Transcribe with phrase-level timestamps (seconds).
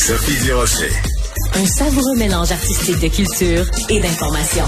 [0.00, 0.88] Sophie Durocher.
[1.54, 4.64] Un savoureux mélange artistique de culture et d'information.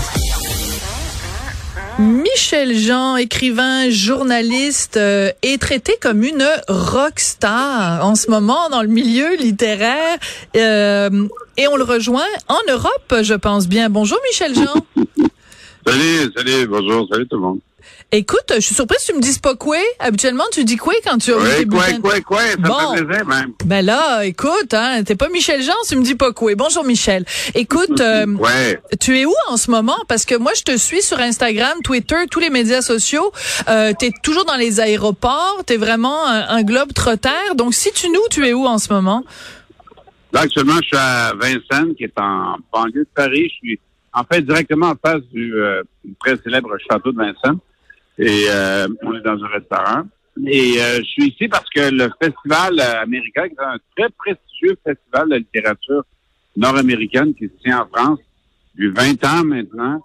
[1.98, 8.82] Michel Jean, écrivain, journaliste, euh, est traité comme une rock star en ce moment dans
[8.82, 10.18] le milieu littéraire.
[10.54, 11.26] Euh,
[11.56, 13.88] et on le rejoint en Europe, je pense bien.
[13.88, 14.84] Bonjour Michel Jean.
[15.86, 17.60] salut, salut, bonjour, salut tout le monde.
[18.14, 19.78] Écoute, je suis surprise que tu me dises pas quoi.
[19.98, 22.94] Habituellement, tu dis quoi quand tu as oui, quoi, quoi, quoi, ça bon.
[22.94, 23.54] fait plaisir même.
[23.64, 26.54] Ben là, écoute, hein, t'es pas Michel Jean, tu me dis pas quoi.
[26.54, 27.24] Bonjour Michel.
[27.54, 28.78] Écoute, euh, ouais.
[29.00, 29.96] tu es où en ce moment?
[30.08, 33.32] Parce que moi, je te suis sur Instagram, Twitter, tous les médias sociaux.
[33.70, 37.54] Euh, t'es toujours dans les aéroports, t'es vraiment un, un globe trotteur.
[37.54, 39.24] Donc, si tu nous, tu es où en ce moment?
[40.34, 43.48] Là, actuellement, je suis à Vincennes, qui est en banlieue de Paris.
[43.48, 43.80] Je suis
[44.12, 45.82] en fait directement en face du euh,
[46.20, 47.58] très célèbre château de Vincennes.
[48.18, 50.02] Et euh, on est dans un restaurant.
[50.46, 54.76] Et euh, je suis ici parce que le festival américain, qui est un très prestigieux
[54.84, 56.04] festival de littérature
[56.56, 58.20] nord-américaine qui se tient en France
[58.74, 60.02] depuis 20 ans maintenant,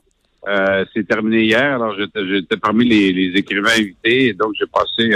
[0.47, 1.75] euh, c'est terminé hier.
[1.75, 5.11] Alors j'étais parmi les, les, écrivains invités et donc j'ai passé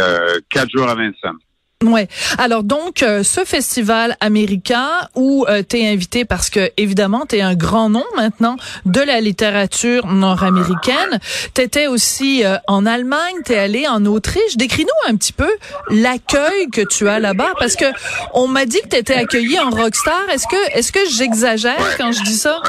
[0.49, 1.39] quatre jours à Vincennes.
[1.81, 2.07] Ouais.
[2.37, 7.37] Alors donc euh, ce festival américain où euh, tu es invité parce que évidemment tu
[7.37, 11.19] es un grand nom maintenant de la littérature nord-américaine.
[11.55, 14.57] Tu étais aussi euh, en Allemagne, tu es allé en Autriche.
[14.57, 15.49] Décris-nous un petit peu
[15.89, 17.85] l'accueil que tu as là-bas parce que
[18.33, 20.29] on m'a dit que tu étais accueilli en rockstar.
[20.31, 22.61] Est-ce que est-ce que j'exagère quand je dis ça?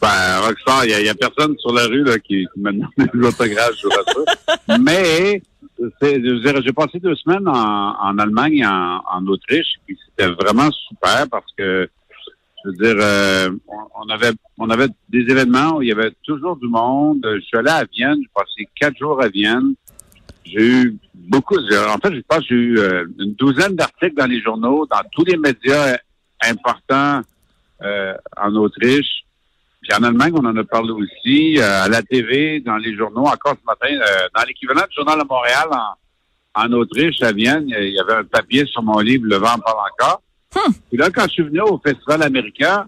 [0.00, 4.78] Ben, rockstar, il y, a personne sur la rue là, qui, qui autographes, je ça.
[4.78, 5.42] Mais
[5.78, 11.50] j'ai passé deux semaines en, en Allemagne en, en Autriche, puis c'était vraiment super parce
[11.56, 11.88] que,
[12.64, 13.50] je veux dire, euh,
[13.94, 17.20] on, avait on avait des événements où il y avait toujours du monde.
[17.24, 19.74] Je suis allé à Vienne, j'ai passé quatre jours à Vienne.
[20.44, 24.40] J'ai eu beaucoup, en fait, je pense j'ai eu euh, une douzaine d'articles dans les
[24.40, 25.96] journaux, dans tous les médias
[26.42, 27.20] importants
[27.82, 29.24] euh, en Autriche.
[29.82, 33.26] Puis en Allemagne, on en a parlé aussi, euh, à la TV, dans les journaux,
[33.26, 37.66] encore ce matin, euh, dans l'équivalent du Journal de Montréal, en, en Autriche, à Vienne,
[37.68, 40.22] il y avait un papier sur mon livre, Le vent parle encore.
[40.54, 40.72] Hmm.
[40.88, 42.86] Puis là, quand je suis venu au Festival américain,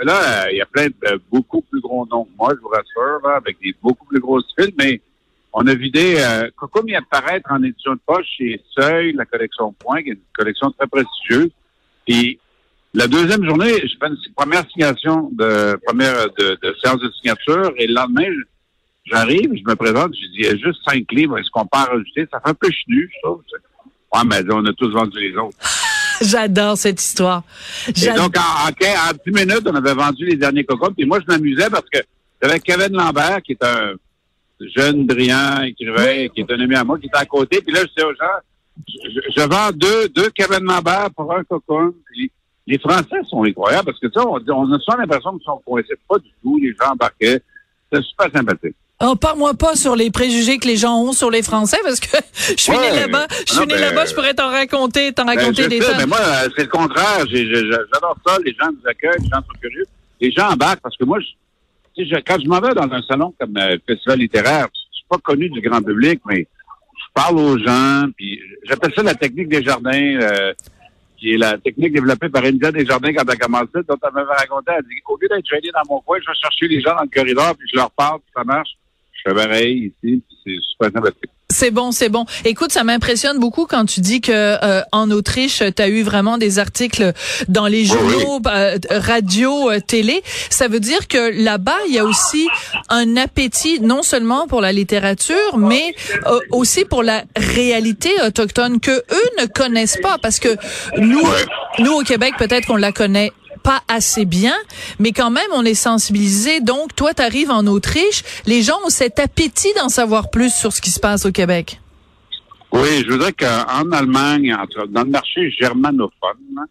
[0.00, 2.68] là, euh, il y a plein de beaucoup plus gros noms que moi, je vous
[2.68, 5.00] rassure, avec des beaucoup plus grosses files, mais
[5.52, 9.72] on a vidé, euh, comme il apparaître en édition de poche chez Seuil, la collection
[9.72, 11.50] Point, qui est une collection très prestigieuse.
[12.06, 12.38] Puis
[12.94, 17.72] la deuxième journée, je fais une première signation de première de, de séance de signature
[17.78, 18.26] et le lendemain,
[19.04, 21.78] j'arrive, je me présente, je dis il y a juste cinq livres, est-ce qu'on peut
[21.78, 22.26] en rajouter?
[22.30, 23.42] Ça fait un peu chenu, je trouve.
[24.14, 25.56] Ouais, mais on a tous vendu les autres.
[26.20, 27.42] J'adore cette histoire.
[27.88, 30.90] Et donc, en, en, 10 minutes, on avait vendu les derniers cocos.
[30.90, 31.98] Puis moi, je m'amusais parce que
[32.40, 33.94] j'avais Kevin Lambert, qui est un
[34.76, 37.60] jeune, brillant écrivain, qui est un ami à moi, qui était à côté.
[37.60, 38.38] Puis là, je disais aux gens,
[38.86, 41.94] je, je, vends deux, deux Kevin Lambert pour un cocon.
[42.12, 42.30] Puis
[42.66, 45.98] les Français sont incroyables parce que ça, on, on a souvent l'impression qu'ils sont coincés
[46.08, 46.58] pas du tout.
[46.58, 47.40] Les gens embarquaient.
[47.92, 48.76] C'est super sympathique.
[49.04, 52.16] Oh, parle-moi pas sur les préjugés que les gens ont sur les Français parce que
[52.32, 53.26] je suis né là-bas.
[53.48, 56.18] Je suis né là-bas, je pourrais t'en raconter, t'en raconter ben, des sais, Mais moi,
[56.56, 57.26] c'est le contraire.
[57.28, 58.38] J'adore ça.
[58.44, 59.84] Les gens nous accueillent, les gens sont curieux.
[60.20, 63.34] Les gens embarquent parce que moi, je, je, quand je m'en vais dans un salon
[63.40, 66.46] comme le festival littéraire, je suis pas connu du grand public, mais
[66.96, 68.04] je parle aux gens.
[68.16, 69.90] Puis j'appelle ça la technique des jardins.
[69.92, 70.52] Euh,
[71.22, 74.72] qui la technique développée par India Desjardins quand elle a commencé, dont elle m'avait raconté,
[74.76, 77.02] elle dit, au lieu d'être gêné dans mon coin, je vais chercher les gens dans
[77.02, 78.70] le corridor, puis je leur parle, puis ça marche.
[79.12, 81.30] Je fais pareil ici, c'est super sympathique.
[81.52, 82.24] C'est bon, c'est bon.
[82.44, 86.38] Écoute, ça m'impressionne beaucoup quand tu dis que euh, en Autriche, tu as eu vraiment
[86.38, 87.12] des articles
[87.48, 88.50] dans les journaux, oui,
[88.90, 88.96] oui.
[88.96, 90.22] radio, euh, télé.
[90.48, 92.48] Ça veut dire que là-bas, il y a aussi
[92.88, 95.94] un appétit non seulement pour la littérature, mais
[96.26, 100.56] euh, aussi pour la réalité autochtone que eux ne connaissent pas parce que
[100.96, 101.22] nous
[101.78, 103.30] nous au Québec, peut-être qu'on la connaît
[103.62, 104.54] pas assez bien,
[104.98, 106.60] mais quand même, on est sensibilisé.
[106.60, 110.72] Donc, toi, tu arrives en Autriche, les gens ont cet appétit d'en savoir plus sur
[110.72, 111.80] ce qui se passe au Québec.
[112.72, 114.56] Oui, je voudrais qu'en Allemagne,
[114.88, 116.66] dans le marché germanophone,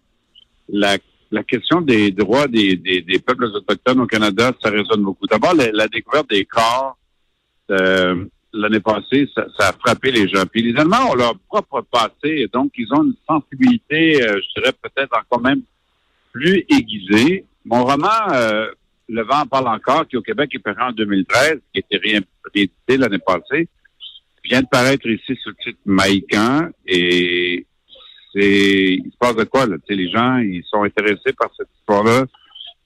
[0.67, 0.97] la,
[1.31, 5.27] la question des droits des, des, des, peuples autochtones au Canada, ça résonne beaucoup.
[5.27, 6.97] D'abord, la, découverte des corps,
[7.69, 10.43] euh, l'année passée, ça, ça, a frappé les gens.
[10.51, 14.73] Puis les Allemands ont leur propre passé, donc ils ont une sensibilité, euh, je dirais
[14.81, 15.61] peut-être encore même
[16.33, 17.45] plus aiguisée.
[17.65, 18.67] Mon roman, euh,
[19.09, 23.19] Le vent parle encore, qui au Québec est paru en 2013, qui était réédité l'année
[23.19, 23.67] passée,
[24.43, 27.65] vient de paraître ici sur le titre Maïcan et
[28.33, 29.75] c'est il se passe de quoi là?
[29.89, 32.25] Les gens ils sont intéressés par cette histoire-là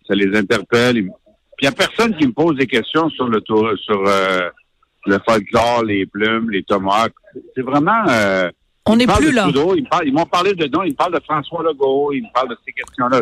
[0.08, 1.12] ça les interpelle puis
[1.62, 4.50] il n'y a personne qui me pose des questions sur le tour sur euh,
[5.06, 7.14] le folklore les plumes les tomates
[7.56, 8.50] c'est vraiment euh,
[8.88, 9.48] on n'est plus là.
[10.04, 12.58] Ils, m'ont parlé de non ils me parlent de François Legault ils me parlent de
[12.66, 13.22] ces questions-là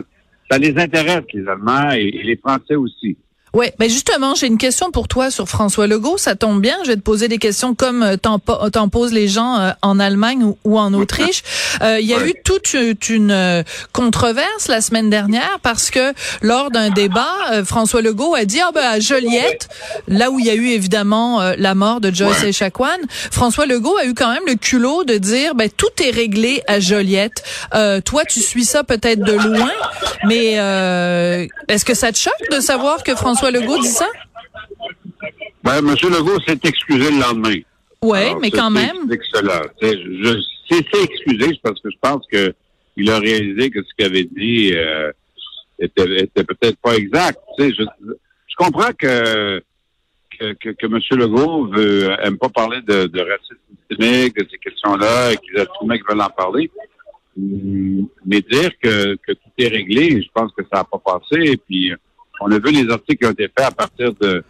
[0.49, 3.17] ça les intéresse les Allemands et les Français aussi
[3.53, 6.17] Ouais, mais justement, j'ai une question pour toi sur François Legault.
[6.17, 9.59] Ça tombe bien, je vais te poser des questions comme euh, t'en posent les gens
[9.59, 11.43] euh, en Allemagne ou, en Autriche.
[11.83, 16.89] Euh, il y a eu toute une controverse la semaine dernière parce que lors d'un
[16.89, 19.69] débat, François Legault a dit ah ben à Joliette,
[20.07, 22.97] là où il y a eu évidemment la mort de Joyce Echaquan,
[23.31, 26.79] François Legault a eu quand même le culot de dire ben tout est réglé à
[26.79, 27.43] Joliette.
[28.05, 29.71] toi, tu suis ça peut-être de loin,
[30.25, 30.53] mais
[31.67, 34.07] est-ce que ça te choque de savoir que François Legault dit ça?
[35.63, 35.87] Ben, M.
[35.87, 37.59] Legault s'est excusé le lendemain.
[38.01, 38.95] Oui, mais quand même.
[39.33, 39.63] Cela.
[39.81, 42.53] Je s'est excusé parce que je pense que
[42.95, 45.11] il a réalisé que ce qu'il avait dit euh,
[45.77, 46.05] était,
[46.43, 47.37] peut-être pas exact.
[47.59, 49.61] Je, je comprends que
[50.39, 50.99] que, que, M.
[51.11, 53.57] Legault veut, aime pas parler de, de racisme
[53.89, 56.71] systémique, de ces questions-là, et qu'il y a tout le monde qui veut en parler.
[58.25, 61.51] Mais dire que, que tout est réglé, je pense que ça n'a pas passé.
[61.51, 61.93] Et puis,
[62.43, 64.43] on a vu les articles qui ont été faits à partir de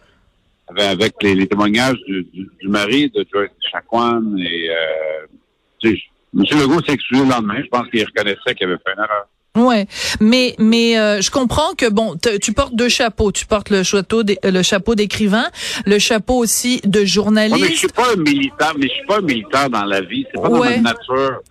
[0.68, 5.90] avec, les, témoignages du, mari de Joyce Chacoan et euh,
[6.36, 6.44] M.
[6.60, 7.62] Legault s'est excusé le lendemain.
[7.63, 9.28] Je pense qu'il reconnaissait qu'il avait fait une erreur.
[9.56, 9.86] Ouais,
[10.19, 13.31] mais mais euh, je comprends que bon, tu portes deux chapeaux.
[13.31, 15.46] Tu portes le chapeau le chapeau d'écrivain,
[15.86, 17.62] le chapeau aussi de journaliste.
[17.62, 20.25] mais je suis pas un militant, mais je suis pas un militant dans la vie.
[20.34, 21.42] C'est pas dans ma nature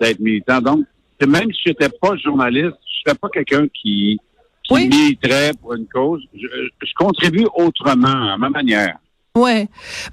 [0.00, 0.60] d'être militant.
[0.60, 0.80] Donc,
[1.24, 4.18] même si j'étais pas journaliste, je serais pas quelqu'un qui
[4.64, 4.88] qui oui.
[4.88, 6.22] militerait pour une cause.
[6.34, 6.46] Je,
[6.82, 8.96] je contribue autrement, à ma manière.
[9.36, 9.66] Ouais,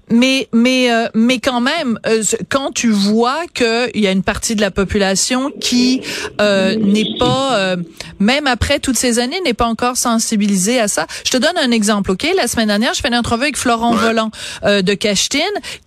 [0.10, 4.24] mais mais euh, mais quand même, euh, quand tu vois que il y a une
[4.24, 6.02] partie de la population qui
[6.42, 7.76] euh, n'est pas,
[8.18, 11.06] même après toutes ces années, n'est pas encore sensibilisée à ça.
[11.24, 12.26] Je te donne un exemple, ok?
[12.36, 14.32] La semaine dernière, je fais une entrevue avec Florent Volant
[14.64, 15.42] de Cachetine,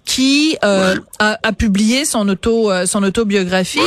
[0.04, 3.80] qui a, a, publié son auto son autobiographie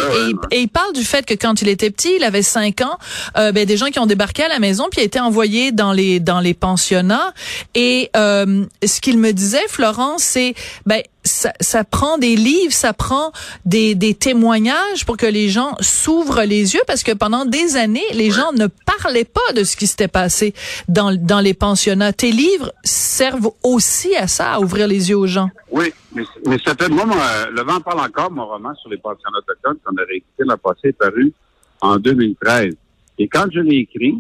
[0.51, 2.97] et, et, il parle du fait que quand il était petit, il avait cinq ans,
[3.35, 6.19] ben, des gens qui ont débarqué à la maison puis a été envoyé dans les
[6.19, 7.33] dans les pensionnats
[7.75, 10.53] et ce qu'il me disait, Florence, c'est
[10.85, 13.31] ben ça, prend des livres, ça prend
[13.65, 18.05] des, des témoignages pour que les gens s'ouvrent les yeux parce que pendant des années,
[18.13, 20.53] les gens ne parlaient pas de ce qui s'était passé
[20.87, 22.13] dans, dans les pensionnats.
[22.13, 25.49] Tes livres servent aussi à ça, à ouvrir les yeux aux gens.
[25.71, 27.05] Oui, mais, mais ça fait, moi,
[27.51, 30.89] Le vent parle encore, mon roman sur les pensionnats autochtones qu'on a réécrit l'an passé,
[30.89, 31.33] est paru
[31.81, 32.73] en 2013.
[33.19, 34.17] Et quand je l'ai écrit,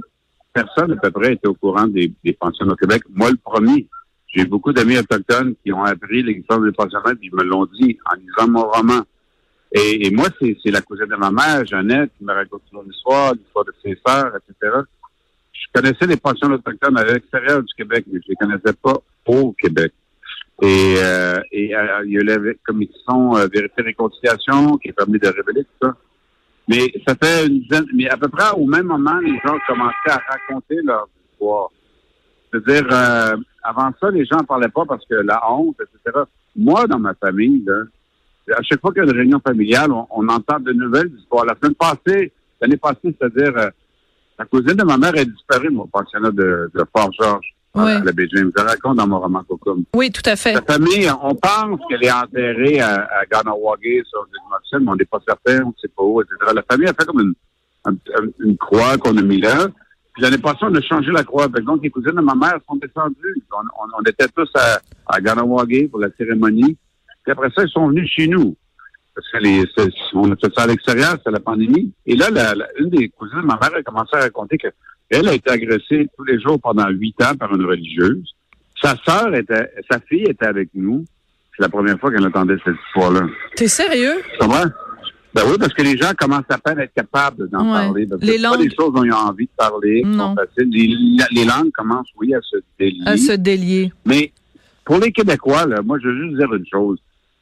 [0.53, 3.03] personne à peu près était au courant des, des pensionnats au Québec.
[3.09, 3.87] Moi, le premier.
[4.27, 8.15] J'ai beaucoup d'amis autochtones qui ont appris l'existence des puis ils me l'ont dit en
[8.15, 9.01] lisant mon roman.
[9.71, 13.65] Et, moi, c'est la cousine de ma mère, Jeannette, qui me raconte son histoire, l'histoire
[13.65, 14.73] de ses sœurs, etc.
[15.51, 19.51] Je connaissais les pensions autochtones à l'extérieur du Québec, mais je les connaissais pas au
[19.53, 19.91] Québec.
[20.61, 24.93] Et, euh, et euh, il y a la commission euh, Vérité et Réconciliation qui a
[24.93, 25.95] permis de révéler tout ça.
[26.67, 30.09] Mais ça fait une dizaine, mais à peu près au même moment, les gens commençaient
[30.09, 31.69] à raconter leur histoire.
[32.51, 36.23] C'est-à-dire, euh, avant ça, les gens ne parlaient pas parce que la honte, etc.
[36.55, 37.65] Moi, dans ma famille,
[38.51, 41.45] à chaque fois qu'il y a une réunion familiale, on, entend de nouvelles histoires.
[41.45, 43.69] La semaine passée, l'année passée, c'est-à-dire, euh,
[44.39, 47.53] la cousine de ma mère est disparue, mon pensionnat de, de Fort-Georges.
[47.75, 47.91] Oui.
[47.91, 48.51] À la James.
[48.57, 49.83] Je raconte dans mon roman Cocum.
[49.93, 50.53] Oui, tout à fait.
[50.53, 55.05] La famille, on pense qu'elle est enterrée à, à Ganawagi sur le mais on n'est
[55.05, 56.53] pas certain, on ne sait pas où, etc.
[56.55, 57.97] La famille a fait comme une,
[58.39, 59.67] une croix qu'on a mis là.
[60.17, 61.47] Puis l'année passée, on a changé la croix.
[61.47, 63.35] Donc, les cousines de ma mère sont descendues.
[63.51, 66.75] On, était tous à, à Ganawagi pour la cérémonie.
[67.23, 68.55] Puis après ça, ils sont venus chez nous.
[69.13, 69.63] Parce que les,
[70.15, 71.93] on a fait ça à l'extérieur, c'était la pandémie.
[72.07, 75.33] Et là, la, une des cousines de ma mère a commencé à raconter qu'elle a
[75.33, 78.33] été agressée tous les jours pendant huit ans par une religieuse.
[78.81, 81.05] Sa sœur était, sa fille était avec nous.
[81.55, 83.27] C'est la première fois qu'elle entendait cette histoire-là.
[83.55, 84.15] T'es sérieux?
[84.39, 84.65] Comment?
[85.37, 88.07] Ben oui, parce que les gens commencent à peine être capables d'en parler.
[88.21, 88.57] les langues...
[88.57, 91.27] pas des choses dont ils ont envie de parler, qui sont faciles.
[91.31, 93.03] Les, langues commencent, oui, à se délier.
[93.05, 93.93] À se délier.
[94.03, 94.31] Mais
[94.83, 96.97] pour les Québécois, là, moi, je veux juste dire une chose.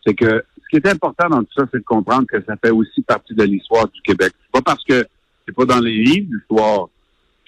[0.05, 2.71] C'est que ce qui est important dans tout ça, c'est de comprendre que ça fait
[2.71, 4.33] aussi partie de l'histoire du Québec.
[4.43, 5.07] C'est pas parce que
[5.47, 6.89] c'est pas dans les livres d'histoire.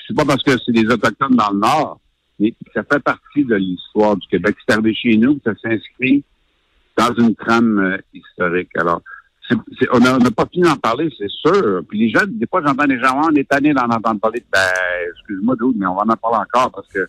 [0.08, 2.00] C'est pas parce que c'est des Autochtones dans le Nord.
[2.40, 4.56] Mais ça fait partie de l'histoire du Québec.
[4.66, 6.24] C'est arrivé chez nous, ça s'inscrit
[6.98, 8.70] dans une trame euh, historique.
[8.78, 9.02] Alors,
[9.80, 11.82] c'est- on n'a pas fini d'en parler, c'est sûr.
[11.88, 14.44] Puis les gens, des fois, j'entends les gens, Ah, on est tanné d'en entendre parler.
[14.52, 14.60] Ben,
[15.12, 17.08] excuse-moi, Doud, mais on va en parler encore parce que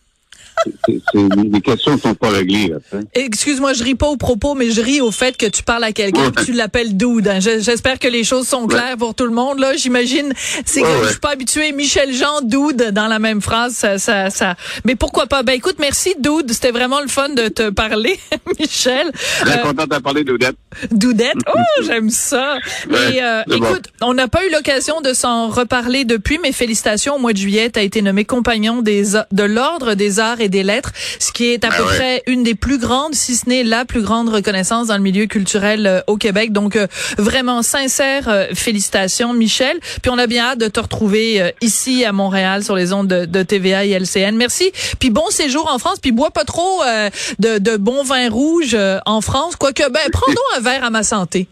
[0.64, 2.72] c'est- c'est- c'est- les questions ne sont pas réglées.
[3.14, 5.92] Excuse-moi, je ris pas au propos, mais je ris au fait que tu parles à
[5.92, 6.32] quelqu'un Ouais.
[6.32, 7.28] que tu l'appelles dude.
[7.28, 7.40] hein.
[7.40, 9.58] Je- J'espère que les choses sont claires pour tout le monde.
[9.58, 10.32] Là, j'imagine,
[10.64, 11.72] c'est Ouais, que je suis pas habituée.
[11.72, 14.56] Michel Jean, dude, dans la même phrase, ça, ça, ça.
[14.84, 15.42] Mais pourquoi pas?
[15.42, 16.52] Ben écoute, merci dude.
[16.52, 18.18] C'était vraiment le fun de te parler,
[18.58, 19.10] Michel.
[19.40, 20.56] Très Euh, content de parler d'Odette.
[20.90, 21.34] Doudette?
[21.54, 22.56] Oh, j'aime ça.
[22.90, 23.56] Et euh, bon.
[23.56, 27.16] écoute, on n'a pas eu l'occasion de s'en reparler depuis, mais félicitations.
[27.16, 29.02] Au mois de juillet, tu as été nommé compagnon des
[29.32, 31.96] de l'ordre des arts et des lettres, ce qui est à Ah peu ouais.
[31.96, 35.26] près une des plus grandes, si ce n'est la plus grande reconnaissance dans le milieu
[35.26, 36.52] culturel euh, au Québec.
[36.52, 39.78] Donc euh, vraiment sincère euh, félicitations, Michel.
[40.02, 43.24] Puis on a bien hâte de te retrouver ici à Montréal sur les ondes de,
[43.24, 44.36] de TVA et LCN.
[44.36, 44.72] Merci.
[44.98, 45.98] Puis bon séjour en France.
[46.00, 49.56] Puis bois pas trop euh, de, de bon vin rouge euh, en France.
[49.56, 51.48] Quoique, ben prends donc un verre à ma santé.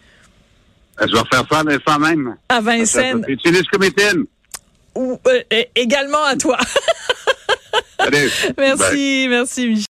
[1.01, 2.37] Je vais refaire ça l'instant même.
[2.49, 3.25] À Vincennes.
[4.95, 6.57] Ou, euh, également à toi.
[7.99, 8.29] Allez.
[8.57, 8.75] Bye.
[8.77, 9.83] merci, merci Michel.